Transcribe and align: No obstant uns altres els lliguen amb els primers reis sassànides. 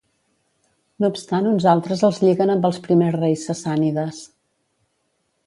No 1.03 1.09
obstant 1.13 1.49
uns 1.49 1.67
altres 1.73 2.01
els 2.09 2.21
lliguen 2.23 2.53
amb 2.55 2.65
els 2.71 2.81
primers 2.87 3.19
reis 3.19 3.45
sassànides. 3.51 4.25